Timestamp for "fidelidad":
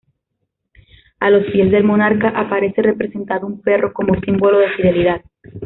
4.71-5.21